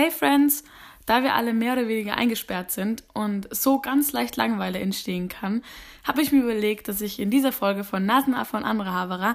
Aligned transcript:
Hey 0.00 0.12
Friends, 0.12 0.62
da 1.06 1.24
wir 1.24 1.34
alle 1.34 1.52
mehr 1.52 1.72
oder 1.72 1.88
weniger 1.88 2.16
eingesperrt 2.16 2.70
sind 2.70 3.02
und 3.14 3.48
so 3.52 3.80
ganz 3.80 4.12
leicht 4.12 4.36
Langeweile 4.36 4.78
entstehen 4.78 5.28
kann, 5.28 5.64
habe 6.04 6.22
ich 6.22 6.30
mir 6.30 6.40
überlegt, 6.44 6.86
dass 6.86 7.00
ich 7.00 7.18
in 7.18 7.30
dieser 7.30 7.50
Folge 7.50 7.82
von 7.82 8.06
Nasenaffe 8.06 8.56
und 8.56 8.62
andere 8.62 8.92
Haverer 8.92 9.34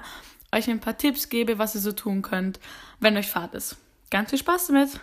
euch 0.54 0.70
ein 0.70 0.80
paar 0.80 0.96
Tipps 0.96 1.28
gebe, 1.28 1.58
was 1.58 1.74
ihr 1.74 1.82
so 1.82 1.92
tun 1.92 2.22
könnt, 2.22 2.60
wenn 2.98 3.14
euch 3.18 3.28
Fahrt 3.28 3.52
ist. 3.52 3.76
Ganz 4.08 4.30
viel 4.30 4.38
Spaß 4.38 4.68
damit! 4.68 5.00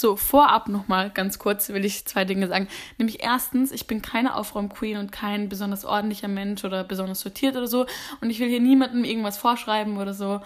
So, 0.00 0.16
vorab 0.16 0.70
nochmal 0.70 1.10
ganz 1.10 1.38
kurz 1.38 1.68
will 1.68 1.84
ich 1.84 2.06
zwei 2.06 2.24
Dinge 2.24 2.48
sagen. 2.48 2.68
Nämlich 2.96 3.22
erstens, 3.22 3.70
ich 3.70 3.86
bin 3.86 4.00
keine 4.00 4.34
Aufräumqueen 4.34 4.96
und 4.96 5.12
kein 5.12 5.50
besonders 5.50 5.84
ordentlicher 5.84 6.26
Mensch 6.26 6.64
oder 6.64 6.84
besonders 6.84 7.20
sortiert 7.20 7.54
oder 7.54 7.66
so. 7.66 7.84
Und 8.22 8.30
ich 8.30 8.40
will 8.40 8.48
hier 8.48 8.60
niemandem 8.60 9.04
irgendwas 9.04 9.36
vorschreiben 9.36 9.98
oder 9.98 10.14
so. 10.14 10.40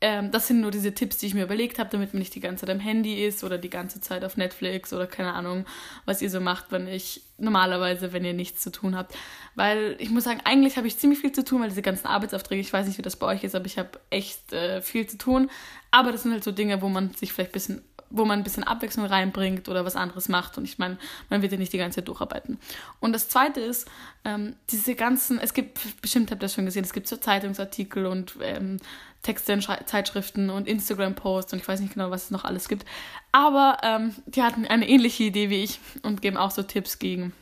Ähm, 0.00 0.30
das 0.30 0.46
sind 0.46 0.60
nur 0.60 0.70
diese 0.70 0.94
Tipps, 0.94 1.18
die 1.18 1.26
ich 1.26 1.34
mir 1.34 1.42
überlegt 1.42 1.80
habe, 1.80 1.90
damit 1.90 2.14
man 2.14 2.20
nicht 2.20 2.36
die 2.36 2.40
ganze 2.40 2.66
Zeit 2.66 2.76
am 2.76 2.78
Handy 2.78 3.24
ist 3.24 3.42
oder 3.42 3.58
die 3.58 3.68
ganze 3.68 4.00
Zeit 4.00 4.24
auf 4.24 4.36
Netflix 4.36 4.92
oder 4.92 5.08
keine 5.08 5.32
Ahnung, 5.32 5.66
was 6.04 6.22
ihr 6.22 6.30
so 6.30 6.38
macht, 6.38 6.70
wenn 6.70 6.86
ich 6.86 7.22
normalerweise, 7.36 8.12
wenn 8.12 8.24
ihr 8.24 8.32
nichts 8.32 8.62
zu 8.62 8.70
tun 8.70 8.96
habt. 8.96 9.12
Weil 9.56 9.96
ich 9.98 10.10
muss 10.10 10.22
sagen, 10.22 10.40
eigentlich 10.44 10.76
habe 10.76 10.86
ich 10.86 10.98
ziemlich 10.98 11.18
viel 11.18 11.32
zu 11.32 11.42
tun, 11.44 11.62
weil 11.62 11.68
diese 11.68 11.82
ganzen 11.82 12.06
Arbeitsaufträge, 12.06 12.60
ich 12.60 12.72
weiß 12.72 12.86
nicht, 12.86 12.98
wie 12.98 13.02
das 13.02 13.16
bei 13.16 13.26
euch 13.26 13.42
ist, 13.42 13.56
aber 13.56 13.66
ich 13.66 13.76
habe 13.76 13.98
echt 14.10 14.52
äh, 14.52 14.82
viel 14.82 15.08
zu 15.08 15.18
tun. 15.18 15.50
Aber 15.90 16.12
das 16.12 16.22
sind 16.22 16.30
halt 16.30 16.44
so 16.44 16.52
Dinge, 16.52 16.80
wo 16.80 16.88
man 16.88 17.12
sich 17.14 17.32
vielleicht 17.32 17.50
ein 17.50 17.54
bisschen 17.54 17.82
wo 18.14 18.24
man 18.24 18.38
ein 18.38 18.44
bisschen 18.44 18.64
Abwechslung 18.64 19.06
reinbringt 19.06 19.68
oder 19.68 19.84
was 19.84 19.96
anderes 19.96 20.28
macht. 20.28 20.56
Und 20.56 20.64
ich 20.64 20.78
meine, 20.78 20.96
man 21.30 21.42
wird 21.42 21.52
ja 21.52 21.58
nicht 21.58 21.72
die 21.72 21.78
ganze 21.78 21.96
Zeit 21.96 22.08
durcharbeiten. 22.08 22.58
Und 23.00 23.12
das 23.12 23.28
Zweite 23.28 23.60
ist, 23.60 23.90
ähm, 24.24 24.54
diese 24.70 24.94
ganzen, 24.94 25.38
es 25.38 25.52
gibt, 25.52 26.00
bestimmt 26.00 26.30
habt 26.30 26.40
ihr 26.40 26.46
das 26.46 26.54
schon 26.54 26.64
gesehen, 26.64 26.84
es 26.84 26.92
gibt 26.92 27.08
so 27.08 27.16
Zeitungsartikel 27.16 28.06
und 28.06 28.36
ähm, 28.40 28.78
Texte 29.22 29.52
in 29.52 29.62
Schre 29.62 29.84
Zeitschriften 29.86 30.50
und 30.50 30.68
Instagram-Posts 30.68 31.54
und 31.54 31.58
ich 31.58 31.66
weiß 31.66 31.80
nicht 31.80 31.94
genau, 31.94 32.10
was 32.10 32.24
es 32.24 32.30
noch 32.30 32.44
alles 32.44 32.68
gibt. 32.68 32.86
Aber 33.32 33.78
ähm, 33.82 34.14
die 34.26 34.42
hatten 34.42 34.66
eine 34.66 34.88
ähnliche 34.88 35.24
Idee 35.24 35.50
wie 35.50 35.64
ich 35.64 35.80
und 36.02 36.22
geben 36.22 36.36
auch 36.36 36.52
so 36.52 36.62
Tipps 36.62 37.00
gegen, 37.00 37.32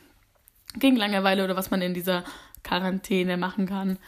gegen 0.75 0.95
Langeweile 0.95 1.43
oder 1.43 1.55
was 1.55 1.69
man 1.69 1.81
in 1.81 1.93
dieser 1.93 2.23
Quarantäne 2.63 3.37
machen 3.37 3.67
kann. 3.67 3.99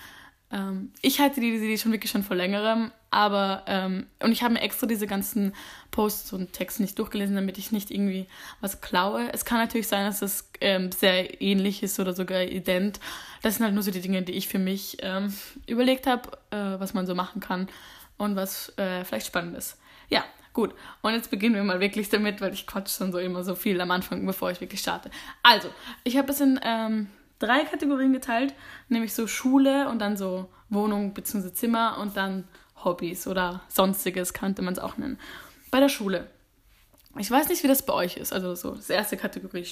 Ähm, 0.52 0.94
ich 1.02 1.20
halte 1.20 1.42
die 1.42 1.54
Idee 1.56 1.78
schon 1.78 1.92
wirklich 1.92 2.12
schon 2.12 2.24
vor 2.24 2.36
längerem, 2.36 2.92
aber 3.16 3.64
ähm, 3.68 4.08
und 4.22 4.34
ich 4.34 4.44
habe 4.44 4.56
mir 4.56 4.62
extra 4.62 4.88
diese 4.88 5.08
ganzen 5.08 5.54
Posts 5.92 6.34
und 6.34 6.52
Texte 6.52 6.82
nicht 6.82 7.00
durchgelesen, 7.00 7.34
damit 7.34 7.58
ich 7.58 7.72
nicht 7.72 7.90
irgendwie 7.90 8.28
was 8.60 8.82
klaue. 8.82 9.30
Es 9.32 9.46
kann 9.46 9.58
natürlich 9.58 9.88
sein, 9.88 10.06
dass 10.06 10.22
es 10.22 10.50
ähm, 10.60 10.92
sehr 10.92 11.42
ähnlich 11.42 11.82
ist 11.82 11.98
oder 11.98 12.12
sogar 12.12 12.42
ident. 12.44 13.00
Das 13.42 13.56
sind 13.56 13.64
halt 13.64 13.74
nur 13.74 13.84
so 13.84 13.92
die 13.92 14.02
Dinge, 14.02 14.22
die 14.22 14.34
ich 14.34 14.50
für 14.50 14.60
mich 14.60 14.98
ähm, 15.00 15.34
überlegt 15.66 16.08
habe, 16.08 16.30
äh, 16.52 16.78
was 16.78 16.94
man 16.94 17.08
so 17.08 17.16
machen 17.16 17.40
kann 17.40 17.70
und 18.18 18.36
was 18.36 18.78
äh, 18.78 19.06
vielleicht 19.06 19.28
spannend 19.28 19.56
ist. 19.56 19.80
Ja, 20.10 20.26
Gut, 20.52 20.74
und 21.02 21.14
jetzt 21.14 21.32
beginnen 21.32 21.56
wir 21.56 21.66
mal 21.66 21.82
wirklich 21.82 22.08
damit, 22.08 22.40
weil 22.40 22.54
ich 22.54 22.66
quatsch 22.66 22.98
schon 22.98 23.12
so 23.12 23.18
immer 23.18 23.44
so 23.44 23.56
viel 23.56 23.82
am 23.82 23.92
Anfang, 23.92 24.26
bevor 24.26 24.52
ich 24.52 24.62
wirklich 24.62 24.80
starte. 24.80 25.12
Also, 25.44 25.68
ich 26.06 26.16
habe 26.16 26.32
es 26.32 26.40
in 26.40 26.58
ähm, 26.64 27.08
drei 27.40 27.66
Kategorien 27.66 28.14
geteilt, 28.14 28.54
nämlich 28.88 29.14
so 29.14 29.28
Schule 29.28 29.90
und 29.90 30.00
dann 30.00 30.16
so 30.16 30.50
Wohnung 30.70 31.14
bzw. 31.14 31.52
Zimmer 31.52 31.98
und 32.00 32.16
dann 32.16 32.46
Hobbys 32.84 33.28
oder 33.28 33.62
sonstiges 33.68 34.34
könnte 34.34 34.62
man 34.62 34.74
es 34.74 34.80
auch 34.80 34.98
nennen. 34.98 35.20
Bei 35.72 35.80
der 35.80 35.90
Schule. 35.90 36.28
Ich 37.18 37.32
weiß 37.32 37.48
nicht, 37.48 37.64
wie 37.64 37.68
das 37.68 37.86
bei 37.86 37.94
euch 37.94 38.18
ist. 38.18 38.34
Also 38.34 38.56
so 38.56 38.72
das 38.76 38.90
erste 38.90 39.18
Kategorie. 39.18 39.66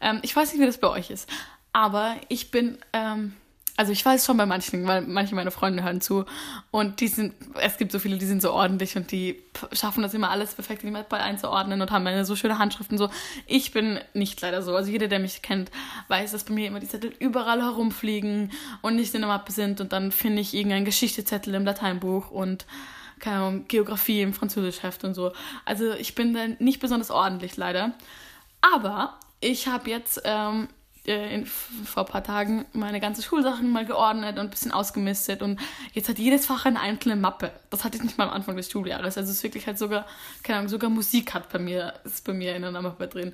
Ähm, 0.00 0.20
ich 0.22 0.34
weiß 0.34 0.52
nicht, 0.52 0.60
wie 0.60 0.66
das 0.66 0.78
bei 0.78 0.88
euch 0.88 1.10
ist. 1.10 1.28
Aber 1.72 2.16
ich 2.28 2.50
bin 2.50 2.78
ähm, 2.92 3.34
also 3.76 3.92
ich 3.92 4.04
weiß 4.04 4.26
schon 4.26 4.36
bei 4.36 4.46
manchen, 4.46 4.86
weil 4.86 5.02
manche 5.02 5.34
meiner 5.34 5.50
Freunde 5.50 5.82
hören 5.82 6.00
zu 6.00 6.24
und 6.70 7.00
die 7.00 7.08
sind, 7.08 7.34
es 7.60 7.76
gibt 7.78 7.92
so 7.92 7.98
viele, 7.98 8.18
die 8.18 8.26
sind 8.26 8.42
so 8.42 8.52
ordentlich 8.52 8.96
und 8.96 9.10
die 9.10 9.42
schaffen 9.72 10.02
das 10.02 10.14
immer 10.14 10.30
alles 10.30 10.54
perfekt 10.54 10.82
in 10.82 10.88
die 10.88 10.92
Mapball 10.92 11.20
einzuordnen 11.20 11.80
und 11.80 11.90
haben 11.90 12.06
eine 12.06 12.24
so 12.24 12.36
schöne 12.36 12.58
Handschriften 12.58 12.98
so. 12.98 13.10
Ich 13.46 13.72
bin 13.72 13.98
nicht 14.14 14.40
leider 14.40 14.62
so. 14.62 14.74
Also 14.76 14.90
jeder, 14.90 15.08
der 15.08 15.18
mich 15.18 15.42
kennt, 15.42 15.70
weiß, 16.08 16.32
dass 16.32 16.44
bei 16.44 16.54
mir 16.54 16.68
immer 16.68 16.80
die 16.80 16.88
Zettel 16.88 17.12
überall 17.18 17.62
herumfliegen 17.62 18.52
und 18.82 18.96
nicht 18.96 19.14
in 19.14 19.22
der 19.22 19.28
Mappe 19.28 19.52
sind 19.52 19.80
und 19.80 19.92
dann 19.92 20.12
finde 20.12 20.42
ich 20.42 20.54
irgendeinen 20.54 20.84
Geschichtezettel 20.84 21.54
im 21.54 21.64
Lateinbuch 21.64 22.30
und 22.30 22.66
keine 23.18 23.36
Ahnung, 23.36 23.68
Geografie 23.68 24.22
im 24.22 24.32
Französischheft 24.32 25.04
und 25.04 25.14
so. 25.14 25.32
Also 25.64 25.92
ich 25.92 26.14
bin 26.14 26.34
da 26.34 26.46
nicht 26.58 26.80
besonders 26.80 27.10
ordentlich 27.10 27.56
leider. 27.56 27.92
Aber 28.60 29.18
ich 29.40 29.68
habe 29.68 29.90
jetzt 29.90 30.22
ähm, 30.24 30.68
äh, 31.06 31.44
vor 31.44 32.04
ein 32.04 32.10
paar 32.10 32.24
Tagen 32.24 32.66
meine 32.72 33.00
ganzen 33.00 33.22
Schulsachen 33.22 33.70
mal 33.70 33.86
geordnet 33.86 34.38
und 34.38 34.46
ein 34.46 34.50
bisschen 34.50 34.72
ausgemistet 34.72 35.42
und 35.42 35.60
jetzt 35.92 36.08
hat 36.08 36.18
jedes 36.18 36.46
Fach 36.46 36.66
eine 36.66 36.80
einzelne 36.80 37.16
Mappe. 37.16 37.52
Das 37.70 37.84
hatte 37.84 37.96
ich 37.96 38.02
nicht 38.02 38.18
mal 38.18 38.24
am 38.28 38.34
Anfang 38.34 38.56
des 38.56 38.70
Schuljahres. 38.70 39.16
Also 39.16 39.30
es 39.30 39.38
ist 39.38 39.42
wirklich 39.42 39.66
halt 39.66 39.78
sogar, 39.78 40.06
keine 40.42 40.58
Ahnung, 40.58 40.68
sogar 40.68 40.90
Musik 40.90 41.34
hat 41.34 41.50
bei 41.50 41.58
mir, 41.58 41.94
ist 42.04 42.24
bei 42.24 42.32
mir 42.32 42.54
in 42.54 42.64
einer 42.64 42.82
Mappe 42.82 43.08
drin. 43.08 43.32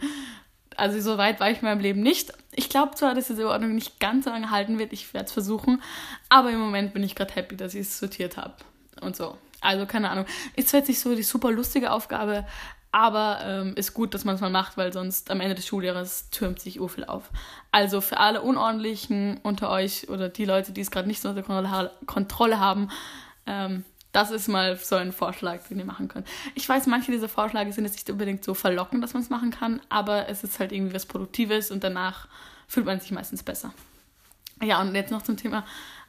Also 0.77 1.01
so 1.01 1.19
weit 1.19 1.41
war 1.41 1.51
ich 1.51 1.59
in 1.59 1.65
meinem 1.65 1.81
Leben 1.81 2.03
nicht. 2.03 2.33
Ich 2.53 2.69
glaube 2.69 2.95
zwar, 2.95 3.15
dass 3.15 3.29
diese 3.29 3.49
Ordnung 3.49 3.75
nicht 3.75 3.99
ganz 3.99 4.27
so 4.27 4.31
lange 4.31 4.51
halten 4.51 4.79
wird, 4.79 4.93
ich 4.93 5.13
werde 5.15 5.27
es 5.27 5.33
versuchen, 5.33 5.83
aber 6.29 6.51
im 6.51 6.61
Moment 6.61 6.93
bin 6.93 7.03
ich 7.03 7.15
gerade 7.15 7.35
happy, 7.35 7.57
dass 7.57 7.75
ich 7.75 7.83
es 7.83 7.99
sortiert 7.99 8.37
habe 8.37 8.55
und 9.01 9.17
so. 9.17 9.39
Also 9.61 9.87
keine 9.87 10.11
Ahnung. 10.11 10.27
Ist 10.55 10.69
zwar 10.69 10.81
jetzt 10.81 10.89
nicht 10.89 11.01
so 11.01 11.15
die 11.15 11.23
super 11.23 11.51
lustige 11.51 11.91
Aufgabe, 11.91 12.47
aber 12.97 13.41
ähm, 13.43 13.75
ist 13.77 13.93
gut, 13.93 14.15
dass 14.15 14.25
man 14.25 14.37
es 14.37 14.41
mal 14.41 14.49
macht, 14.49 14.79
weil 14.79 14.91
sonst 14.91 15.31
am 15.31 15.43
Ende 15.43 15.55
des 15.55 15.67
Schuljahres 15.67 16.31
türmt 16.31 16.61
sich 16.61 16.81
viel 16.89 17.05
auf. 17.05 17.29
Also 17.71 18.01
für 18.01 18.17
alle 18.17 18.41
Unordentlichen 18.41 19.39
unter 19.43 19.69
euch 19.69 20.09
oder 20.09 20.31
die 20.31 20.47
Leute, 20.47 20.73
die 20.73 20.81
es 20.81 20.91
gerade 20.91 21.07
nicht 21.07 21.21
so 21.21 21.29
unter 21.29 21.91
Kontrolle 22.07 22.59
haben, 22.59 22.89
ähm, 23.47 23.85
das 24.13 24.31
ist 24.31 24.49
mal 24.49 24.77
so 24.77 24.97
ein 24.97 25.13
Vorschlag, 25.13 25.69
den 25.69 25.79
ihr 25.79 25.85
machen 25.85 26.09
könnt. 26.09 26.27
Ich 26.55 26.67
weiß, 26.67 26.87
manche 26.87 27.13
dieser 27.13 27.29
Vorschläge 27.29 27.71
sind 27.71 27.85
jetzt 27.85 27.97
nicht 27.97 28.09
unbedingt 28.09 28.43
so 28.43 28.55
verlockend, 28.55 29.05
dass 29.05 29.13
man 29.13 29.23
es 29.23 29.29
machen 29.29 29.51
kann, 29.51 29.83
aber 29.91 30.31
es 30.31 30.43
ist 30.43 30.59
halt 30.59 30.73
irgendwie 30.73 30.95
was 30.95 31.05
Produktives 31.05 31.71
und 31.71 31.85
danach 31.85 32.29
fühlt 32.67 32.87
man 32.87 32.99
sich 32.99 33.13
meistens 33.13 33.43
besser. 33.43 33.75
Ja, 34.63 34.81
und 34.81 34.95
jetzt 34.95 35.11
noch 35.11 35.21
zum 35.21 35.37
Thema 35.37 35.67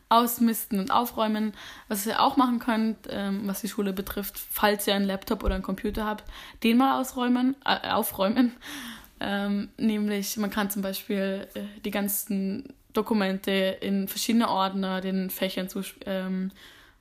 ausmisten 0.09 0.79
und 0.79 0.91
aufräumen. 0.91 1.53
Was 1.88 2.06
ihr 2.06 2.22
auch 2.22 2.38
machen 2.38 2.59
könnt, 2.59 2.97
ähm, 3.09 3.41
was 3.45 3.62
die 3.62 3.68
Schule 3.68 3.94
betrifft, 3.94 4.38
falls 4.38 4.88
ihr 4.88 4.95
einen 4.95 5.06
Laptop 5.06 5.44
oder 5.44 5.56
einen 5.56 5.63
Computer 5.63 6.06
habt, 6.06 6.23
den 6.63 6.78
mal 6.78 7.00
ausräumen, 7.00 7.56
äh, 7.66 7.90
aufräumen. 7.90 8.56
Ähm, 9.19 9.69
nämlich, 9.78 10.38
man 10.38 10.51
kann 10.51 10.69
zum 10.69 10.84
Beispiel 10.84 11.47
äh, 11.56 11.62
die 11.84 11.90
ganzen 11.90 12.72
Dokumente 12.94 13.51
in 13.51 14.07
verschiedene 14.07 14.47
Ordner, 14.47 15.01
den 15.01 15.31
Fächern 15.31 15.69
zu, 15.69 15.81
ähm, 16.06 16.51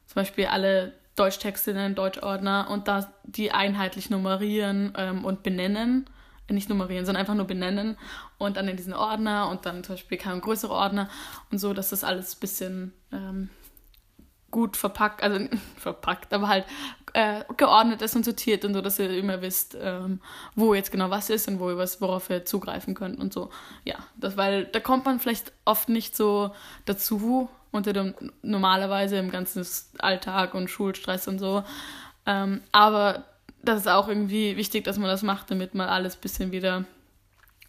zum 0.07 0.15
Beispiel 0.15 0.47
alle 0.47 0.95
Deutschtexte 1.15 1.73
in 1.73 1.77
einen 1.77 1.95
Deutschordner 1.95 2.69
und 2.71 2.89
da 2.89 3.13
die 3.25 3.53
einheitlich 3.53 4.09
nummerieren 4.09 4.95
ähm, 4.97 5.27
und 5.27 5.43
benennen 5.43 6.09
nicht 6.55 6.69
nummerieren, 6.69 7.05
sondern 7.05 7.21
einfach 7.21 7.35
nur 7.35 7.47
benennen 7.47 7.97
und 8.39 8.57
dann 8.57 8.69
in 8.69 8.77
diesen 8.77 8.95
Ordner 8.95 9.49
und 9.49 9.67
dann 9.67 9.83
zum 9.85 9.95
Beispiel 9.95 10.19
kein 10.19 10.41
größere 10.41 10.73
Ordner 10.73 11.09
und 11.51 11.59
so, 11.59 11.73
dass 11.73 11.91
das 11.91 12.05
alles 12.05 12.37
ein 12.37 12.41
bisschen 12.41 12.93
ähm, 13.13 13.51
gut 14.51 14.77
verpackt, 14.77 15.23
also 15.23 15.45
verpackt, 15.77 16.33
aber 16.33 16.49
halt 16.49 16.65
äh, 17.13 17.45
geordnet 17.57 18.03
ist 18.03 18.15
und 18.15 18.25
sortiert 18.25 18.65
und 18.65 18.75
so, 18.75 18.81
dass 18.81 18.99
ihr 18.99 19.11
immer 19.11 19.43
wisst, 19.43 19.77
ähm, 19.81 20.21
wo 20.55 20.75
jetzt 20.75 20.93
genau 20.93 21.11
was 21.11 21.31
ist 21.31 21.49
und 21.49 21.59
wo 21.59 21.71
ihr 21.71 21.79
was, 21.79 22.01
worauf 22.01 22.31
ihr 22.31 22.45
zugreifen 22.45 22.95
könnt 22.95 23.19
und 23.19 23.33
so. 23.33 23.51
Ja, 23.85 23.97
das, 24.17 24.37
weil 24.37 24.67
da 24.67 24.81
kommt 24.81 25.05
man 25.05 25.19
vielleicht 25.19 25.53
oft 25.65 25.89
nicht 25.89 26.17
so 26.17 26.53
dazu 26.85 27.49
unter 27.71 27.93
dem 27.93 28.15
normalerweise 28.43 29.17
im 29.17 29.31
ganzen 29.31 29.67
Alltag 29.99 30.55
und 30.55 30.69
Schulstress 30.69 31.29
und 31.29 31.39
so. 31.39 31.65
Ähm, 32.25 32.63
aber 32.73 33.25
das 33.69 33.81
ist 33.81 33.89
auch 33.89 34.09
irgendwie 34.09 34.57
wichtig, 34.57 34.85
dass 34.85 34.99
man 34.99 35.09
das 35.09 35.23
macht, 35.23 35.51
damit 35.51 35.75
mal 35.75 35.89
alles 35.89 36.17
ein 36.17 36.21
bisschen 36.21 36.53
wieder 36.53 36.85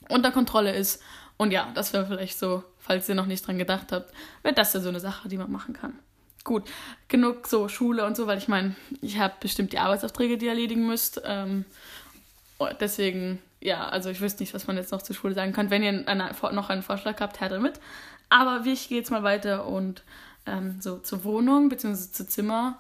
unter 0.10 0.32
Kontrolle 0.32 0.74
ist. 0.74 1.02
Und 1.38 1.52
ja, 1.52 1.70
das 1.76 1.94
wäre 1.94 2.06
vielleicht 2.06 2.40
so, 2.40 2.64
falls 2.80 3.08
ihr 3.10 3.16
noch 3.16 3.26
nicht 3.26 3.46
dran 3.46 3.58
gedacht 3.58 3.92
habt, 3.92 4.14
wäre 4.44 4.56
das 4.56 4.74
ja 4.74 4.80
so 4.80 4.90
eine 4.90 5.00
Sache, 5.00 5.30
die 5.30 5.38
man 5.38 5.52
machen 5.52 5.74
kann. 5.74 6.00
Gut, 6.44 6.64
genug 7.08 7.48
so 7.48 7.68
Schule 7.68 8.06
und 8.06 8.16
so, 8.16 8.26
weil 8.26 8.38
ich 8.38 8.48
meine, 8.48 8.76
ich 9.02 9.20
habe 9.20 9.34
bestimmt 9.40 9.74
die 9.74 9.80
Arbeitsaufträge, 9.80 10.38
die 10.38 10.46
ihr 10.46 10.52
erledigen 10.52 10.88
müsst. 10.88 11.22
Ähm, 11.26 11.66
deswegen, 12.80 13.40
ja, 13.60 13.88
also 13.90 14.10
ich 14.10 14.22
wüsste 14.22 14.42
nicht, 14.42 14.54
was 14.54 14.66
man 14.66 14.78
jetzt 14.78 14.92
noch 14.92 15.02
zur 15.02 15.16
Schule 15.16 15.34
sagen 15.34 15.52
kann. 15.52 15.70
Wenn 15.70 15.84
ihr 15.84 16.08
eine, 16.08 16.32
noch 16.54 16.70
einen 16.70 16.84
Vorschlag 16.84 17.20
habt, 17.20 17.42
her 17.42 17.50
damit. 17.50 17.80
Aber 18.30 18.66
ich 18.66 18.88
gehe 18.90 18.98
jetzt 18.98 19.12
mal 19.12 19.24
weiter 19.24 19.68
und 19.68 20.04
ähm, 20.46 20.78
so 20.80 20.98
zur 21.00 21.24
Wohnung 21.24 21.70
bzw. 21.70 22.12
zu 22.12 22.28
Zimmer. 22.28 22.78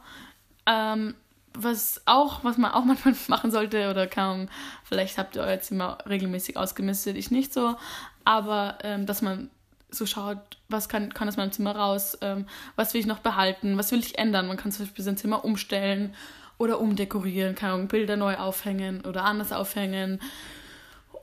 Ähm, 0.65 1.13
was 1.57 2.01
auch, 2.05 2.43
was 2.43 2.57
man 2.57 2.71
auch 2.71 2.85
manchmal 2.85 3.15
machen 3.27 3.51
sollte, 3.51 3.89
oder 3.89 4.07
kaum, 4.07 4.49
vielleicht 4.83 5.17
habt 5.17 5.35
ihr 5.35 5.43
euer 5.43 5.59
Zimmer 5.59 5.97
regelmäßig 6.07 6.57
ausgemistet, 6.57 7.17
ich 7.17 7.31
nicht 7.31 7.53
so, 7.53 7.75
aber 8.23 8.77
ähm, 8.83 9.05
dass 9.05 9.21
man 9.21 9.49
so 9.89 10.05
schaut, 10.05 10.37
was 10.67 10.89
kann, 10.89 11.13
kann 11.13 11.29
aus 11.29 11.37
meinem 11.37 11.51
Zimmer 11.51 11.75
raus, 11.75 12.17
ähm, 12.21 12.45
was 12.75 12.93
will 12.93 13.01
ich 13.01 13.07
noch 13.07 13.19
behalten, 13.19 13.77
was 13.77 13.91
will 13.91 13.99
ich 13.99 14.17
ändern. 14.17 14.47
Man 14.47 14.57
kann 14.57 14.71
zum 14.71 14.85
Beispiel 14.85 15.05
sein 15.05 15.15
Zimmer 15.15 15.45
umstellen 15.45 16.13
oder 16.57 16.79
umdekorieren, 16.81 17.55
kann 17.55 17.87
Bilder 17.87 18.17
neu 18.17 18.35
aufhängen 18.35 19.05
oder 19.05 19.23
anders 19.23 19.53
aufhängen 19.53 20.19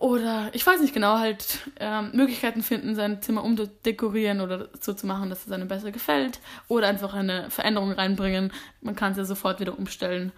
Oder 0.00 0.50
ich 0.52 0.66
weiß 0.66 0.80
nicht 0.80 0.94
genau, 0.94 1.18
halt 1.18 1.60
ähm, 1.78 2.10
Möglichkeiten 2.12 2.62
finden, 2.62 2.94
sein 2.94 3.22
Zimmer 3.22 3.44
umdekorieren 3.44 4.40
oder 4.40 4.68
so 4.80 4.92
zu 4.92 5.06
machen, 5.06 5.30
dass 5.30 5.46
es 5.46 5.52
einem 5.52 5.68
besser 5.68 5.92
gefällt. 5.92 6.40
Oder 6.68 6.88
einfach 6.88 7.14
eine 7.14 7.50
Veränderung 7.50 7.92
reinbringen. 7.92 8.52
Man 8.80 8.96
kann 8.96 9.12
es 9.12 9.18
ja 9.18 9.24
sofort 9.24 9.60
wieder 9.60 9.78
umstellen. 9.78 10.32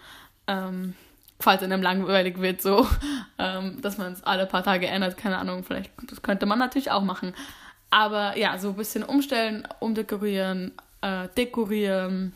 Ähm, 0.47 0.95
falls 1.39 1.63
einem 1.63 1.81
langweilig 1.81 2.39
wird, 2.39 2.61
so, 2.61 2.87
ähm, 3.37 3.81
dass 3.81 3.97
man 3.97 4.13
es 4.13 4.23
alle 4.23 4.45
paar 4.45 4.63
Tage 4.63 4.87
ändert, 4.87 5.17
keine 5.17 5.37
Ahnung, 5.37 5.63
vielleicht, 5.63 5.91
das 6.09 6.21
könnte 6.21 6.45
man 6.45 6.59
natürlich 6.59 6.91
auch 6.91 7.03
machen. 7.03 7.33
Aber 7.89 8.37
ja, 8.37 8.57
so 8.57 8.69
ein 8.69 8.75
bisschen 8.75 9.03
umstellen, 9.03 9.67
umdekorieren, 9.79 10.71
äh, 11.01 11.27
dekorieren, 11.37 12.35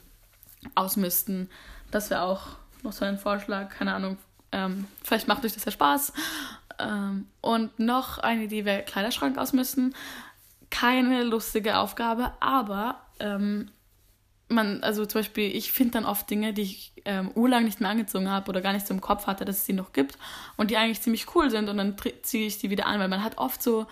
ausmisten, 0.76 1.50
das 1.90 2.10
wäre 2.10 2.22
auch 2.22 2.42
noch 2.84 2.94
so 2.94 3.06
ein 3.06 3.18
Vorschlag, 3.18 3.70
keine 3.70 3.94
Ahnung, 3.94 4.18
ähm, 4.52 4.88
vielleicht 5.04 5.28
macht 5.28 5.46
euch 5.46 5.54
das 5.54 5.66
ja 5.66 5.72
Spaß. 5.72 6.14
Ähm, 6.82 7.28
und 7.42 7.80
noch 7.80 8.18
eine 8.18 8.44
Idee 8.44 8.66
wäre 8.66 8.84
Kleiderschrank 8.84 9.38
ausmisten. 9.38 9.96
Keine 10.70 11.24
lustige 11.24 11.78
Aufgabe, 11.78 12.32
aber 12.40 13.02
ähm, 13.20 13.72
man, 14.52 14.84
also 14.84 15.06
zum 15.06 15.20
Beispiel, 15.20 15.56
ich 15.56 15.72
finde 15.72 15.94
dann 15.94 16.06
oft 16.06 16.30
Dinge, 16.30 16.54
die 16.54 16.62
ich 16.64 16.94
ähm, 17.06 17.32
urlang 17.36 17.64
nicht 17.66 17.82
mehr 17.82 17.90
angezogen 17.90 18.30
habe 18.30 18.50
oder 18.50 18.62
gar 18.62 18.74
nicht 18.74 18.88
so 18.88 18.94
im 18.94 19.02
Kopf 19.02 19.28
hatte, 19.28 19.46
dass 19.46 19.58
es 19.58 19.66
sie 19.66 19.74
noch 19.74 19.94
gibt 19.94 20.18
und 20.58 20.72
die 20.72 20.78
eigentlich 20.78 21.02
ziemlich 21.02 21.34
cool 21.36 21.50
sind 21.50 21.70
und 21.70 21.78
dann 21.78 21.96
ziehe 22.22 22.48
ich 22.48 22.58
die 22.58 22.70
wieder 22.70 22.86
an, 22.86 23.00
weil 23.00 23.08
man 23.08 23.24
hat 23.24 23.38
oft 23.38 23.64
so 23.64 23.88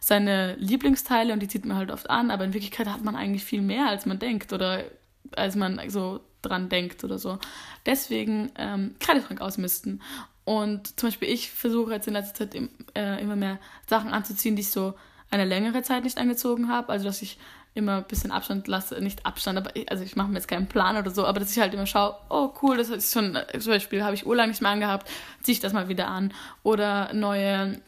seine 0.00 0.54
Lieblingsteile 0.56 1.32
und 1.32 1.40
die 1.40 1.48
zieht 1.48 1.64
man 1.64 1.76
halt 1.76 1.90
oft 1.90 2.08
an, 2.10 2.30
aber 2.30 2.44
in 2.44 2.54
Wirklichkeit 2.54 2.88
hat 2.88 3.02
man 3.02 3.16
eigentlich 3.16 3.44
viel 3.44 3.62
mehr, 3.62 3.88
als 3.88 4.06
man 4.06 4.18
denkt 4.18 4.52
oder 4.52 4.84
als 5.32 5.56
man 5.56 5.80
so 5.88 6.20
dran 6.42 6.68
denkt 6.68 7.04
oder 7.04 7.18
so. 7.18 7.38
Deswegen 7.86 8.52
ähm, 8.56 8.94
Kleiderschrank 9.00 9.40
ausmisten. 9.40 10.02
Und 10.44 10.98
zum 10.98 11.08
Beispiel 11.08 11.28
ich 11.28 11.50
versuche 11.50 11.92
jetzt 11.92 12.06
in 12.06 12.14
letzter 12.14 12.50
Zeit 12.50 12.60
äh, 12.94 13.22
immer 13.22 13.36
mehr 13.36 13.58
Sachen 13.86 14.10
anzuziehen, 14.10 14.56
die 14.56 14.62
ich 14.62 14.70
so 14.70 14.94
eine 15.30 15.44
längere 15.44 15.82
Zeit 15.82 16.04
nicht 16.04 16.18
angezogen 16.18 16.68
habe. 16.68 16.90
Also 16.90 17.06
dass 17.06 17.22
ich 17.22 17.38
immer 17.74 17.98
ein 17.98 18.04
bisschen 18.04 18.30
Abstand 18.30 18.68
lasse, 18.68 19.00
nicht 19.00 19.26
Abstand, 19.26 19.58
aber 19.58 19.74
ich, 19.74 19.90
also 19.90 20.04
ich 20.04 20.14
mache 20.16 20.28
mir 20.28 20.36
jetzt 20.36 20.46
keinen 20.46 20.68
Plan 20.68 20.96
oder 20.96 21.10
so, 21.10 21.26
aber 21.26 21.40
dass 21.40 21.50
ich 21.50 21.58
halt 21.58 21.74
immer 21.74 21.86
schaue, 21.86 22.14
oh 22.30 22.52
cool, 22.62 22.76
das 22.76 22.88
ist 22.88 23.12
schon, 23.12 23.36
zum 23.58 23.72
Beispiel 23.72 24.04
habe 24.04 24.14
ich 24.14 24.26
urlang 24.26 24.48
nicht 24.48 24.62
mehr 24.62 24.70
angehabt, 24.70 25.10
ziehe 25.42 25.54
ich 25.54 25.60
das 25.60 25.72
mal 25.72 25.88
wieder 25.88 26.06
an. 26.06 26.32
Oder 26.62 27.12
neue 27.12 27.80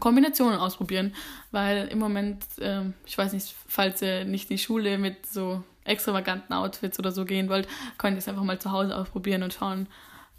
Kombinationen 0.00 0.58
ausprobieren, 0.58 1.14
weil 1.52 1.86
im 1.88 1.98
Moment, 1.98 2.44
äh, 2.58 2.82
ich 3.06 3.16
weiß 3.16 3.32
nicht, 3.34 3.54
falls 3.68 4.02
ihr 4.02 4.24
nicht 4.24 4.50
in 4.50 4.56
die 4.56 4.62
Schule 4.62 4.98
mit 4.98 5.26
so 5.26 5.62
extravaganten 5.84 6.52
Outfits 6.52 6.98
oder 6.98 7.12
so 7.12 7.24
gehen 7.24 7.48
wollt, 7.48 7.68
könnt 7.98 8.16
ihr 8.16 8.18
es 8.18 8.28
einfach 8.28 8.42
mal 8.42 8.58
zu 8.58 8.72
Hause 8.72 8.96
ausprobieren 8.96 9.42
und 9.42 9.52
schauen, 9.52 9.86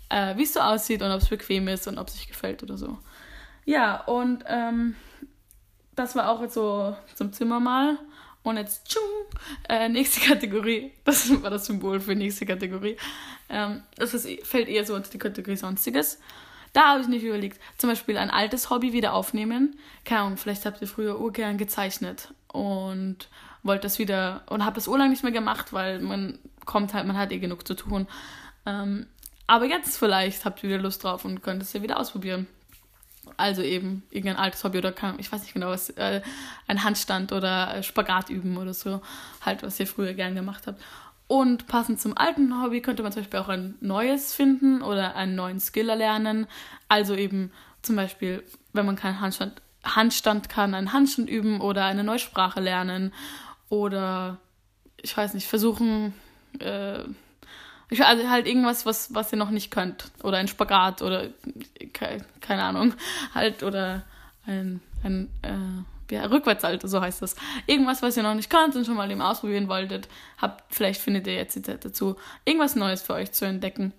äh, 0.09 0.35
wie 0.37 0.43
es 0.43 0.53
so 0.53 0.59
aussieht 0.59 1.01
und 1.01 1.11
ob 1.11 1.21
es 1.21 1.29
bequem 1.29 1.67
ist 1.67 1.87
und 1.87 1.97
ob 1.97 2.07
es 2.07 2.15
euch 2.15 2.27
gefällt 2.27 2.63
oder 2.63 2.77
so. 2.77 2.97
Ja, 3.65 4.01
und 4.03 4.43
ähm, 4.47 4.95
das 5.95 6.15
war 6.15 6.29
auch 6.29 6.41
jetzt 6.41 6.53
so 6.53 6.95
zum 7.15 7.33
Zimmer 7.33 7.59
mal. 7.59 7.97
Und 8.43 8.57
jetzt, 8.57 8.87
tschung, 8.87 9.01
äh, 9.67 9.89
nächste 9.89 10.19
Kategorie. 10.27 10.91
Das 11.03 11.29
war 11.41 11.49
das 11.49 11.65
Symbol 11.65 11.99
für 11.99 12.15
nächste 12.15 12.45
Kategorie. 12.45 12.95
Ähm, 13.49 13.81
das 13.97 14.13
ist, 14.13 14.27
fällt 14.45 14.67
eher 14.67 14.85
so 14.85 14.93
unter 14.93 15.09
die 15.09 15.17
Kategorie 15.17 15.57
Sonstiges. 15.57 16.19
Da 16.71 16.89
habe 16.89 17.01
ich 17.01 17.07
nicht 17.07 17.23
überlegt. 17.23 17.59
Zum 17.77 17.89
Beispiel 17.89 18.17
ein 18.17 18.29
altes 18.29 18.69
Hobby 18.69 18.93
wieder 18.93 19.13
aufnehmen. 19.13 19.79
Keine 20.03 20.21
Ahnung, 20.21 20.37
vielleicht 20.37 20.65
habt 20.65 20.81
ihr 20.81 20.87
früher 20.87 21.19
urgern 21.19 21.57
gezeichnet 21.57 22.33
und 22.49 23.29
wollte 23.63 23.83
das 23.83 23.97
wieder 23.97 24.43
und 24.47 24.63
habe 24.63 24.75
das 24.75 24.87
urlang 24.87 25.09
nicht 25.09 25.23
mehr 25.23 25.31
gemacht, 25.31 25.73
weil 25.73 25.99
man 25.99 26.37
kommt 26.65 26.93
halt, 26.93 27.07
man 27.07 27.17
hat 27.17 27.31
eh 27.31 27.39
genug 27.39 27.65
zu 27.65 27.73
tun. 27.73 28.07
Ähm, 28.65 29.07
aber 29.47 29.65
jetzt 29.65 29.97
vielleicht 29.97 30.45
habt 30.45 30.63
ihr 30.63 30.69
wieder 30.69 30.81
Lust 30.81 31.03
drauf 31.03 31.25
und 31.25 31.43
könnt 31.43 31.61
es 31.61 31.73
ja 31.73 31.81
wieder 31.81 31.99
ausprobieren. 31.99 32.47
Also 33.37 33.61
eben 33.61 34.03
irgendein 34.11 34.37
altes 34.37 34.63
Hobby 34.63 34.77
oder 34.77 34.91
kann, 34.91 35.19
ich 35.19 35.31
weiß 35.31 35.41
nicht 35.41 35.53
genau 35.53 35.69
was, 35.69 35.89
äh, 35.91 36.21
ein 36.67 36.83
Handstand 36.83 37.31
oder 37.31 37.81
Spagat 37.83 38.29
üben 38.29 38.57
oder 38.57 38.73
so. 38.73 39.01
Halt, 39.41 39.63
was 39.63 39.79
ihr 39.79 39.87
früher 39.87 40.13
gern 40.13 40.35
gemacht 40.35 40.67
habt. 40.67 40.81
Und 41.27 41.65
passend 41.67 41.99
zum 41.99 42.15
alten 42.15 42.61
Hobby 42.61 42.81
könnte 42.81 43.01
man 43.01 43.11
zum 43.11 43.23
Beispiel 43.23 43.39
auch 43.39 43.49
ein 43.49 43.75
neues 43.81 44.33
finden 44.33 44.81
oder 44.83 45.15
einen 45.15 45.35
neuen 45.35 45.59
Skill 45.59 45.89
erlernen. 45.89 46.47
Also 46.87 47.15
eben 47.15 47.51
zum 47.81 47.95
Beispiel, 47.95 48.43
wenn 48.73 48.85
man 48.85 48.95
keinen 48.95 49.19
Handstand, 49.19 49.61
Handstand 49.83 50.49
kann, 50.49 50.75
einen 50.75 50.93
Handstand 50.93 51.29
üben 51.29 51.61
oder 51.61 51.85
eine 51.85 52.03
neue 52.03 52.19
Sprache 52.19 52.59
lernen 52.59 53.11
oder 53.69 54.37
ich 55.01 55.15
weiß 55.15 55.33
nicht, 55.33 55.47
versuchen, 55.47 56.13
äh, 56.59 56.99
also 57.99 58.29
halt 58.29 58.47
irgendwas, 58.47 58.85
was, 58.85 59.13
was 59.13 59.31
ihr 59.31 59.37
noch 59.37 59.51
nicht 59.51 59.71
könnt. 59.71 60.11
Oder 60.23 60.37
ein 60.37 60.47
Spagat 60.47 61.01
oder 61.01 61.29
keine 62.41 62.63
Ahnung. 62.63 62.93
Halt, 63.33 63.63
oder 63.63 64.03
ein, 64.45 64.81
ein 65.03 65.29
äh, 65.41 66.13
ja, 66.13 66.25
Rückwärtssalto, 66.25 66.87
so 66.87 67.01
heißt 67.01 67.21
das. 67.21 67.35
Irgendwas, 67.67 68.01
was 68.01 68.17
ihr 68.17 68.23
noch 68.23 68.35
nicht 68.35 68.49
könnt 68.49 68.75
und 68.75 68.85
schon 68.85 68.95
mal 68.95 69.09
eben 69.09 69.21
ausprobieren 69.21 69.67
wolltet, 69.67 70.07
habt, 70.37 70.63
vielleicht 70.73 71.01
findet 71.01 71.27
ihr 71.27 71.35
jetzt 71.35 71.55
die 71.55 71.61
Zeit 71.61 71.85
dazu, 71.85 72.15
irgendwas 72.43 72.75
Neues 72.75 73.01
für 73.01 73.13
euch 73.13 73.31
zu 73.31 73.45
entdecken. 73.45 73.93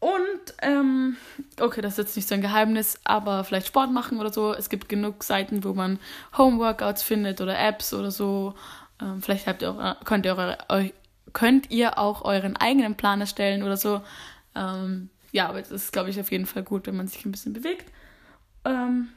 Und, 0.00 0.54
ähm, 0.62 1.16
okay, 1.60 1.80
das 1.80 1.92
ist 1.92 1.98
jetzt 1.98 2.16
nicht 2.16 2.28
so 2.28 2.34
ein 2.34 2.40
Geheimnis, 2.40 2.98
aber 3.04 3.44
vielleicht 3.44 3.68
Sport 3.68 3.92
machen 3.92 4.18
oder 4.18 4.32
so. 4.32 4.52
Es 4.52 4.68
gibt 4.68 4.88
genug 4.88 5.22
Seiten, 5.22 5.62
wo 5.62 5.74
man 5.74 6.00
Homeworkouts 6.36 7.04
findet 7.04 7.40
oder 7.40 7.56
Apps 7.56 7.94
oder 7.94 8.10
so. 8.10 8.54
Ähm, 9.00 9.22
vielleicht 9.22 9.46
habt 9.46 9.62
ihr 9.62 9.70
auch, 9.70 10.04
könnt, 10.04 10.26
ihr 10.26 10.36
eure, 10.36 10.92
könnt 11.32 11.70
ihr 11.70 11.98
auch 11.98 12.22
euren 12.22 12.56
eigenen 12.56 12.96
Plan 12.96 13.20
erstellen 13.20 13.62
oder 13.62 13.76
so. 13.76 14.02
Ähm, 14.54 15.10
ja, 15.32 15.48
aber 15.48 15.60
das 15.60 15.70
ist, 15.70 15.92
glaube 15.92 16.10
ich, 16.10 16.20
auf 16.20 16.30
jeden 16.30 16.46
Fall 16.46 16.62
gut, 16.62 16.86
wenn 16.86 16.96
man 16.96 17.08
sich 17.08 17.24
ein 17.24 17.32
bisschen 17.32 17.52
bewegt. 17.52 17.90
Ähm, 18.64 19.08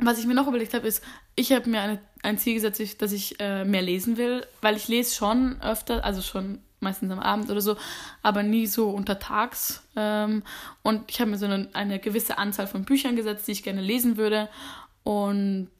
was 0.00 0.18
ich 0.18 0.26
mir 0.26 0.34
noch 0.34 0.48
überlegt 0.48 0.74
habe, 0.74 0.86
ist, 0.86 1.04
ich 1.36 1.52
habe 1.52 1.68
mir 1.68 1.80
eine, 1.80 2.00
ein 2.22 2.38
Ziel 2.38 2.54
gesetzt, 2.54 3.02
dass 3.02 3.12
ich 3.12 3.38
äh, 3.40 3.64
mehr 3.64 3.82
lesen 3.82 4.16
will, 4.16 4.46
weil 4.60 4.76
ich 4.76 4.88
lese 4.88 5.14
schon 5.14 5.60
öfter, 5.60 6.04
also 6.04 6.22
schon 6.22 6.60
meistens 6.80 7.10
am 7.10 7.18
Abend 7.18 7.50
oder 7.50 7.60
so, 7.60 7.76
aber 8.22 8.42
nie 8.42 8.66
so 8.66 8.90
untertags. 8.90 9.82
Ähm, 9.96 10.42
und 10.82 11.10
ich 11.10 11.20
habe 11.20 11.30
mir 11.30 11.38
so 11.38 11.46
eine, 11.46 11.68
eine, 11.72 11.98
gewisse 11.98 12.38
Anzahl 12.38 12.66
von 12.66 12.84
Büchern 12.84 13.16
gesetzt, 13.16 13.46
die 13.48 13.52
ich 13.52 13.62
gerne 13.62 13.80
lesen 13.80 14.16
würde 14.16 14.48
und 15.02 15.70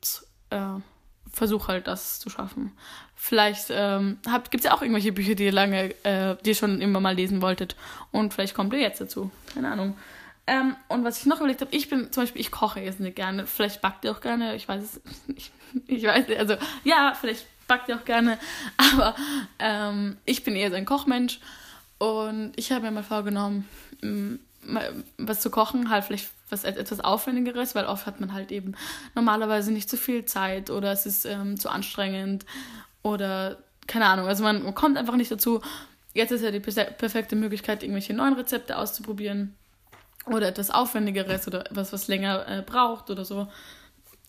äh, 0.50 0.80
versuche 1.34 1.68
halt 1.68 1.86
das 1.86 2.20
zu 2.20 2.30
schaffen. 2.30 2.72
Vielleicht 3.16 3.66
ähm, 3.70 4.18
gibt 4.50 4.64
es 4.64 4.64
ja 4.64 4.74
auch 4.74 4.82
irgendwelche 4.82 5.12
Bücher, 5.12 5.34
die 5.34 5.44
ihr 5.44 5.52
lange, 5.52 5.94
äh, 6.04 6.36
die 6.44 6.50
ihr 6.50 6.54
schon 6.54 6.80
immer 6.80 7.00
mal 7.00 7.14
lesen 7.14 7.42
wolltet 7.42 7.76
und 8.12 8.34
vielleicht 8.34 8.54
kommt 8.54 8.72
ihr 8.72 8.80
jetzt 8.80 9.00
dazu. 9.00 9.30
Keine 9.52 9.70
Ahnung. 9.70 9.96
Ähm, 10.46 10.76
und 10.88 11.04
was 11.04 11.18
ich 11.18 11.26
noch 11.26 11.38
überlegt 11.38 11.62
habe, 11.62 11.74
ich 11.74 11.88
bin 11.88 12.12
zum 12.12 12.24
Beispiel, 12.24 12.40
ich 12.40 12.50
koche 12.50 12.80
jetzt 12.80 13.00
nicht 13.00 13.16
gerne. 13.16 13.46
Vielleicht 13.46 13.80
backt 13.80 14.04
ihr 14.04 14.12
auch 14.12 14.20
gerne, 14.20 14.54
ich 14.56 14.68
weiß 14.68 14.82
es 14.82 15.00
nicht. 15.26 15.52
Ich 15.86 16.04
weiß 16.04 16.28
nicht, 16.28 16.38
also 16.38 16.56
ja, 16.84 17.16
vielleicht 17.18 17.46
backt 17.66 17.88
ihr 17.88 17.96
auch 17.96 18.04
gerne. 18.04 18.38
Aber 18.76 19.14
ähm, 19.58 20.18
ich 20.24 20.44
bin 20.44 20.54
eher 20.54 20.70
so 20.70 20.76
ein 20.76 20.84
Kochmensch. 20.84 21.40
Und 21.98 22.52
ich 22.56 22.72
habe 22.72 22.82
mir 22.82 22.90
mal 22.90 23.02
vorgenommen, 23.02 23.66
was 25.16 25.40
zu 25.40 25.48
kochen, 25.50 25.88
halt 25.88 26.04
vielleicht 26.04 26.30
was 26.62 26.64
etwas 26.64 27.00
Aufwendigeres, 27.00 27.74
weil 27.74 27.86
oft 27.86 28.06
hat 28.06 28.20
man 28.20 28.32
halt 28.32 28.52
eben 28.52 28.74
normalerweise 29.14 29.72
nicht 29.72 29.90
so 29.90 29.96
viel 29.96 30.24
Zeit 30.24 30.70
oder 30.70 30.92
es 30.92 31.06
ist 31.06 31.26
ähm, 31.26 31.58
zu 31.58 31.68
anstrengend 31.68 32.46
oder 33.02 33.58
keine 33.86 34.06
Ahnung. 34.06 34.26
Also 34.26 34.42
man 34.42 34.74
kommt 34.74 34.96
einfach 34.96 35.16
nicht 35.16 35.30
dazu. 35.30 35.60
Jetzt 36.14 36.30
ist 36.30 36.42
ja 36.42 36.50
die 36.50 36.60
perfekte 36.60 37.36
Möglichkeit, 37.36 37.82
irgendwelche 37.82 38.14
neuen 38.14 38.34
Rezepte 38.34 38.78
auszuprobieren 38.78 39.54
oder 40.26 40.48
etwas 40.48 40.70
Aufwendigeres 40.70 41.46
oder 41.46 41.66
etwas, 41.70 41.92
was 41.92 42.08
länger 42.08 42.46
äh, 42.48 42.62
braucht 42.62 43.10
oder 43.10 43.24
so. 43.24 43.48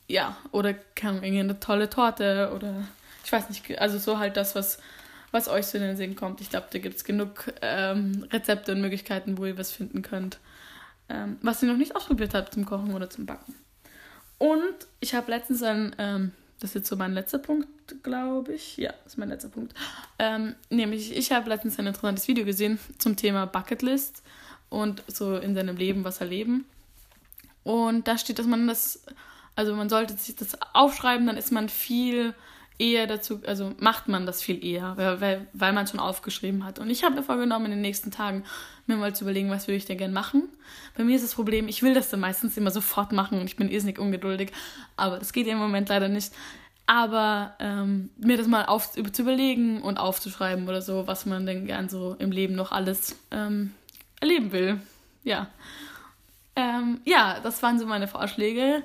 Ja, 0.07 0.35
oder 0.51 0.73
kann 0.73 1.23
eine 1.23 1.59
tolle 1.59 1.89
Torte 1.89 2.51
oder 2.55 2.83
ich 3.23 3.31
weiß 3.31 3.49
nicht, 3.49 3.79
also 3.79 3.97
so 3.97 4.19
halt 4.19 4.37
das, 4.37 4.55
was, 4.55 4.79
was 5.31 5.47
euch 5.47 5.65
so 5.65 5.77
in 5.77 5.83
den 5.83 5.97
Sinn 5.97 6.15
kommt. 6.15 6.41
Ich 6.41 6.49
glaube, 6.51 6.67
da 6.71 6.77
gibt 6.79 6.95
es 6.95 7.03
genug 7.03 7.51
ähm, 7.61 8.27
Rezepte 8.31 8.73
und 8.73 8.81
Möglichkeiten, 8.81 9.37
wo 9.37 9.45
ihr 9.45 9.57
was 9.57 9.71
finden 9.71 10.03
könnt, 10.03 10.37
ähm, 11.09 11.37
was 11.41 11.61
ihr 11.61 11.69
noch 11.69 11.77
nicht 11.77 11.95
ausprobiert 11.95 12.33
habt 12.33 12.53
zum 12.53 12.65
Kochen 12.65 12.93
oder 12.93 13.09
zum 13.09 13.25
Backen. 13.25 13.55
Und 14.37 14.75
ich 14.99 15.15
habe 15.15 15.31
letztens 15.31 15.63
ein, 15.63 15.95
ähm, 15.97 16.31
das 16.59 16.71
ist 16.71 16.75
jetzt 16.75 16.89
so 16.89 16.95
mein 16.95 17.13
letzter 17.13 17.39
Punkt, 17.39 17.67
glaube 18.03 18.53
ich. 18.53 18.77
Ja, 18.77 18.93
ist 19.05 19.17
mein 19.17 19.29
letzter 19.29 19.49
Punkt. 19.49 19.73
Ähm, 20.19 20.55
nämlich, 20.69 21.15
ich 21.15 21.31
habe 21.31 21.49
letztens 21.49 21.79
ein 21.79 21.87
interessantes 21.87 22.27
Video 22.27 22.45
gesehen 22.45 22.79
zum 22.97 23.15
Thema 23.15 23.45
Bucketlist 23.45 24.23
und 24.69 25.03
so 25.07 25.37
in 25.37 25.55
seinem 25.55 25.77
Leben 25.77 26.03
was 26.03 26.21
erleben. 26.21 26.65
Und 27.63 28.07
da 28.07 28.17
steht, 28.17 28.39
dass 28.39 28.45
man 28.45 28.67
das, 28.67 29.03
also 29.55 29.75
man 29.75 29.89
sollte 29.89 30.15
sich 30.15 30.35
das 30.35 30.57
aufschreiben, 30.73 31.25
dann 31.27 31.37
ist 31.37 31.51
man 31.51 31.69
viel 31.69 32.33
eher 32.77 33.07
dazu, 33.07 33.41
also 33.45 33.73
macht 33.79 34.07
man 34.07 34.25
das 34.25 34.41
viel 34.41 34.63
eher, 34.63 34.97
weil, 34.97 35.47
weil 35.53 35.73
man 35.73 35.87
schon 35.87 35.99
aufgeschrieben 35.99 36.65
hat. 36.65 36.79
Und 36.79 36.89
ich 36.89 37.03
habe 37.03 37.15
mir 37.15 37.23
vorgenommen, 37.23 37.65
in 37.65 37.71
den 37.71 37.81
nächsten 37.81 38.11
Tagen 38.11 38.43
mir 38.85 38.97
mal 38.97 39.15
zu 39.15 39.23
überlegen, 39.23 39.49
was 39.49 39.67
würde 39.67 39.77
ich 39.77 39.85
denn 39.85 39.97
gerne 39.97 40.13
machen. 40.13 40.43
Bei 40.97 41.03
mir 41.03 41.15
ist 41.15 41.23
das 41.23 41.35
Problem, 41.35 41.67
ich 41.67 41.83
will 41.83 41.93
das 41.93 42.09
dann 42.09 42.19
meistens 42.19 42.57
immer 42.57 42.71
sofort 42.71 43.11
machen 43.11 43.39
und 43.39 43.45
ich 43.45 43.55
bin 43.55 43.69
irrsinnig 43.69 43.99
ungeduldig, 43.99 44.51
aber 44.97 45.19
das 45.19 45.31
geht 45.31 45.47
im 45.47 45.57
Moment 45.57 45.89
leider 45.89 46.09
nicht. 46.09 46.33
Aber 46.87 47.55
ähm, 47.59 48.11
mir 48.17 48.37
das 48.37 48.47
mal 48.47 48.65
auf, 48.65 48.91
zu 48.91 49.21
überlegen 49.21 49.81
und 49.81 49.97
aufzuschreiben 49.97 50.67
oder 50.67 50.81
so, 50.81 51.07
was 51.07 51.25
man 51.25 51.45
denn 51.45 51.65
gern 51.65 51.89
so 51.89 52.15
im 52.19 52.31
Leben 52.31 52.55
noch 52.55 52.71
alles 52.71 53.15
ähm, 53.31 53.73
erleben 54.19 54.51
will. 54.51 54.79
Ja. 55.23 55.47
Ähm, 56.55 57.01
ja, 57.03 57.39
das 57.41 57.63
waren 57.63 57.79
so 57.79 57.87
meine 57.87 58.07
Vorschläge. 58.07 58.83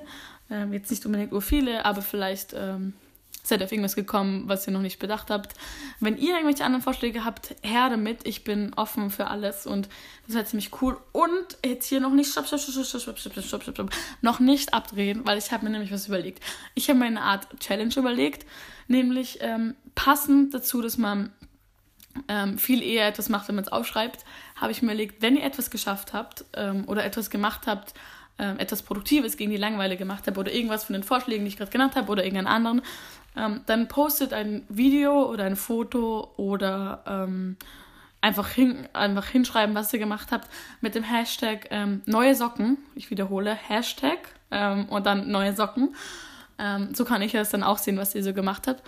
Ähm, 0.49 0.73
jetzt 0.73 0.89
nicht 0.89 1.05
unbedingt 1.05 1.31
nur 1.31 1.43
viele, 1.43 1.85
aber 1.85 2.01
vielleicht 2.01 2.53
ähm, 2.57 2.93
seid 3.51 3.63
auf 3.63 3.71
irgendwas 3.71 3.95
gekommen, 3.95 4.43
was 4.47 4.65
ihr 4.65 4.73
noch 4.73 4.81
nicht 4.81 4.97
bedacht 4.97 5.29
habt. 5.29 5.53
Wenn 5.99 6.17
ihr 6.17 6.33
irgendwelche 6.33 6.63
anderen 6.65 6.81
Vorschläge 6.81 7.23
habt, 7.25 7.55
her 7.61 7.89
damit. 7.89 8.25
Ich 8.25 8.43
bin 8.43 8.73
offen 8.75 9.11
für 9.11 9.27
alles 9.27 9.67
und 9.67 9.89
das 10.25 10.35
wäre 10.35 10.45
ziemlich 10.45 10.81
cool. 10.81 10.97
Und 11.11 11.57
jetzt 11.65 11.87
hier 11.87 11.99
noch 11.99 12.11
nicht 12.11 12.31
stopp, 12.31 12.47
stopp, 12.47 12.61
stopp, 12.61 12.85
stopp, 12.85 13.01
stopp, 13.01 13.19
stopp, 13.19 13.43
stopp, 13.43 13.63
stopp, 13.63 13.75
stopp, 13.75 13.89
noch 14.21 14.39
nicht 14.39 14.73
abdrehen, 14.73 15.21
weil 15.25 15.37
ich 15.37 15.51
habe 15.51 15.65
mir 15.65 15.71
nämlich 15.71 15.91
was 15.91 16.07
überlegt. 16.07 16.43
Ich 16.75 16.89
habe 16.89 16.97
mir 16.97 17.05
eine 17.05 17.21
Art 17.21 17.47
Challenge 17.59 17.93
überlegt, 17.95 18.45
nämlich 18.87 19.39
ähm, 19.41 19.75
passend 19.93 20.53
dazu, 20.53 20.81
dass 20.81 20.97
man 20.97 21.31
ähm, 22.27 22.57
viel 22.57 22.81
eher 22.81 23.07
etwas 23.07 23.29
macht, 23.29 23.47
wenn 23.47 23.55
man 23.55 23.65
es 23.65 23.71
aufschreibt, 23.71 24.25
habe 24.55 24.71
ich 24.71 24.81
mir 24.81 24.89
überlegt, 24.89 25.21
wenn 25.21 25.35
ihr 25.35 25.43
etwas 25.43 25.69
geschafft 25.69 26.13
habt 26.13 26.45
ähm, 26.53 26.85
oder 26.87 27.03
etwas 27.03 27.29
gemacht 27.29 27.67
habt, 27.67 27.93
ähm, 28.39 28.59
etwas 28.59 28.81
Produktives 28.81 29.37
gegen 29.37 29.51
die 29.51 29.57
Langeweile 29.57 29.97
gemacht 29.97 30.23
habt 30.27 30.37
oder 30.37 30.51
irgendwas 30.51 30.83
von 30.83 30.93
den 30.93 31.03
Vorschlägen, 31.03 31.45
die 31.45 31.49
ich 31.49 31.57
gerade 31.57 31.71
genannt 31.71 31.95
habe 31.95 32.11
oder 32.11 32.23
irgendeinen 32.23 32.47
anderen, 32.47 32.81
ähm, 33.35 33.61
dann 33.65 33.87
postet 33.87 34.33
ein 34.33 34.65
Video 34.69 35.29
oder 35.29 35.45
ein 35.45 35.55
Foto 35.55 36.33
oder 36.37 37.03
ähm, 37.07 37.57
einfach, 38.21 38.49
hin, 38.49 38.87
einfach 38.93 39.27
hinschreiben, 39.27 39.75
was 39.75 39.93
ihr 39.93 39.99
gemacht 39.99 40.31
habt 40.31 40.47
mit 40.81 40.95
dem 40.95 41.03
Hashtag 41.03 41.67
ähm, 41.71 42.01
neue 42.05 42.35
Socken. 42.35 42.77
Ich 42.95 43.09
wiederhole, 43.09 43.53
Hashtag 43.53 44.19
ähm, 44.51 44.85
und 44.89 45.05
dann 45.05 45.31
neue 45.31 45.55
Socken. 45.55 45.95
Ähm, 46.57 46.93
so 46.93 47.05
kann 47.05 47.21
ich 47.21 47.33
es 47.33 47.49
dann 47.49 47.63
auch 47.63 47.77
sehen, 47.77 47.97
was 47.97 48.15
ihr 48.15 48.23
so 48.23 48.33
gemacht 48.33 48.67
habt. 48.67 48.83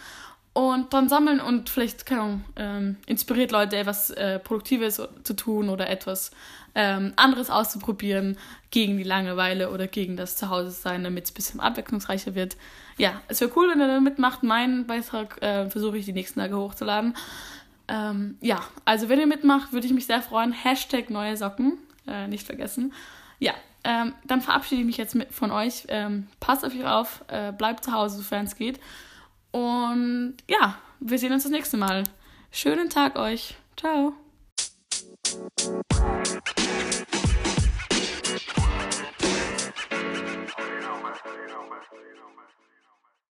Und 0.53 0.93
dann 0.93 1.09
sammeln 1.09 1.41
und 1.41 1.69
vielleicht, 1.69 2.05
keine 2.05 2.21
Ahnung, 2.21 2.45
ähm, 2.57 2.97
inspiriert 3.07 3.51
Leute, 3.51 3.75
etwas 3.75 4.11
äh, 4.11 4.37
Produktives 4.37 5.01
zu 5.23 5.33
tun 5.35 5.67
oder 5.67 5.89
etwas 5.89 6.29
ähm, 6.75 7.13
anderes 7.15 7.49
auszuprobieren 7.49 8.37
gegen 8.69 8.97
die 8.97 9.03
Langeweile 9.03 9.71
oder 9.71 9.87
gegen 9.87 10.15
das 10.15 10.37
Zuhause-Sein, 10.37 11.03
damit 11.03 11.25
es 11.25 11.31
ein 11.31 11.33
bisschen 11.33 11.59
abwechslungsreicher 11.59 12.35
wird. 12.35 12.55
Ja, 12.97 13.21
es 13.27 13.41
wäre 13.41 13.51
cool, 13.55 13.69
wenn 13.69 13.79
ihr 13.79 13.87
da 13.87 13.99
mitmacht. 13.99 14.43
Meinen 14.43 14.85
Beitrag 14.85 15.41
äh, 15.41 15.69
versuche 15.71 15.97
ich 15.97 16.05
die 16.05 16.13
nächsten 16.13 16.39
Tage 16.39 16.55
hochzuladen. 16.55 17.15
Ähm, 17.87 18.37
ja, 18.39 18.61
also 18.85 19.09
wenn 19.09 19.19
ihr 19.19 19.27
mitmacht, 19.27 19.73
würde 19.73 19.87
ich 19.87 19.93
mich 19.93 20.05
sehr 20.05 20.21
freuen. 20.21 20.51
Hashtag 20.51 21.09
neue 21.09 21.35
Socken, 21.35 21.79
äh, 22.07 22.27
nicht 22.27 22.45
vergessen. 22.45 22.93
Ja, 23.39 23.53
ähm, 23.83 24.13
dann 24.25 24.41
verabschiede 24.41 24.81
ich 24.81 24.87
mich 24.87 24.97
jetzt 24.97 25.17
von 25.31 25.51
euch. 25.51 25.85
Ähm, 25.87 26.27
passt 26.39 26.63
auf 26.63 26.73
euch 26.73 26.85
auf, 26.85 27.23
äh, 27.27 27.51
bleibt 27.51 27.83
zu 27.83 27.91
Hause, 27.91 28.17
sofern 28.17 28.45
es 28.45 28.55
geht. 28.55 28.79
Und 29.53 30.37
ja, 30.49 30.79
wir 30.99 31.19
sehen 31.19 31.31
uns 31.31 31.43
das 31.43 31.51
nächste 31.51 31.77
Mal. 31.77 32.03
Schönen 32.51 32.89
Tag 32.89 33.15
euch. 33.15 33.55
Ciao. 33.77 34.13